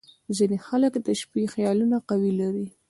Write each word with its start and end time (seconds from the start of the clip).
•ځینې 0.37 0.57
خلک 0.67 0.93
د 1.05 1.07
شپې 1.21 1.43
خیالونه 1.53 1.97
قوي 2.09 2.31
لري. 2.39 2.67